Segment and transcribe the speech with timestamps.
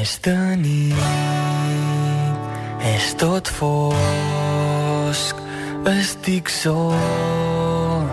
[0.00, 0.96] És de nit,
[2.88, 5.36] és tot fosc,
[5.92, 8.08] estic sol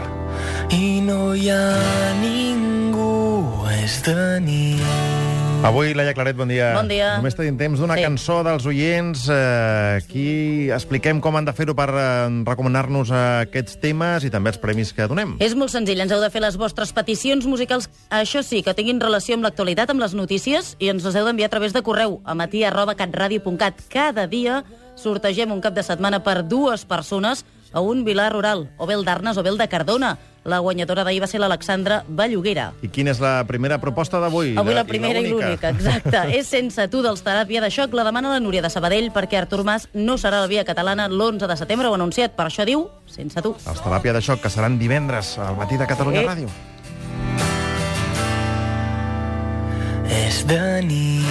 [0.76, 1.72] i no hi ha
[2.20, 3.14] ningú,
[3.80, 5.07] és de nit.
[5.64, 6.70] Avui, Laia Claret, bon dia.
[6.78, 7.18] Bon dia.
[7.18, 8.04] Només tenim temps d'una Sí.
[8.06, 9.28] cançó dels oients.
[9.28, 14.60] Eh, aquí expliquem com han de fer-ho per eh, recomanar-nos aquests temes i també els
[14.60, 15.36] premis que donem.
[15.40, 19.02] És molt senzill, ens heu de fer les vostres peticions musicals, això sí, que tinguin
[19.02, 22.22] relació amb l'actualitat, amb les notícies, i ens les heu d'enviar a través de correu
[22.24, 23.82] a matí arroba catradio.cat.
[23.90, 24.64] Cada dia
[24.96, 29.06] sortegem un cap de setmana per dues persones a un vilar rural, o bé el
[29.06, 30.18] d'Arnes o bé el de Cardona.
[30.48, 32.70] La guanyadora d'ahir va ser l'Alexandra Belluguera.
[32.82, 34.54] I quina és la primera proposta d'avui?
[34.58, 36.22] Avui la primera i l'única, exacte.
[36.40, 37.92] és Sense tu dels Teràpia de Xoc.
[37.94, 41.48] La demana la Núria de Sabadell perquè Artur Mas no serà la via catalana l'11
[41.52, 42.32] de setembre, ho ha anunciat.
[42.40, 43.58] Per això diu Sense tu.
[43.68, 46.28] Els teràpia de xoc, que seran divendres al matí de Catalunya Eh.
[46.32, 46.48] Ràdio.
[50.08, 51.28] És de nit,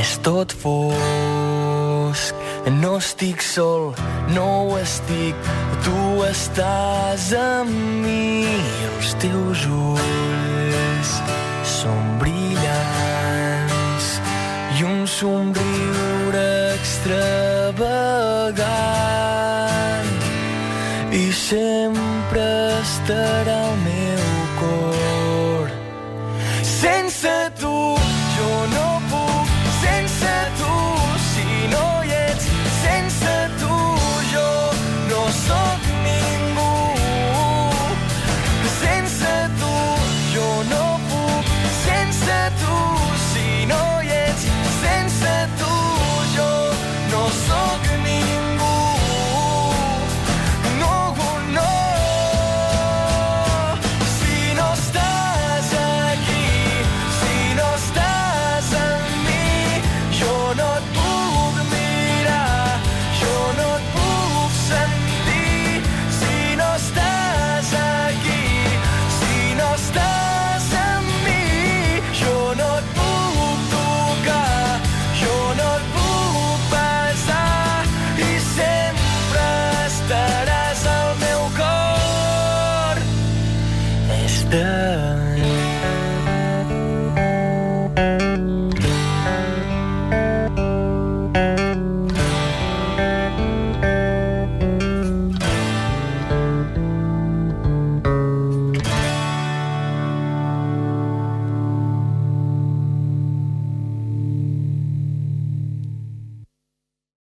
[0.00, 0.98] és tot fosc,
[2.70, 3.90] no estic sol,
[4.30, 5.34] no ho estic,
[5.82, 7.70] tu estàs amb
[8.04, 8.46] mi.
[8.86, 11.10] Els teus ulls
[11.66, 14.06] són brillants
[14.78, 16.46] i un somriure
[16.76, 17.42] extravagant
[21.10, 22.46] i sempre
[22.78, 24.01] estarà al meu